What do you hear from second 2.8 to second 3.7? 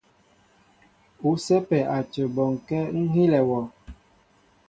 ŋ́ hílɛ wɔ.